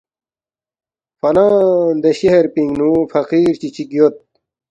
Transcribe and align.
فلان 1.19 1.93
دے 2.03 2.11
شہر 2.19 2.45
پِنگ 2.53 2.71
نُو 2.79 2.91
فقیر 3.11 3.53
چی 3.61 3.69
چِک 3.75 3.89
یود 3.97 4.15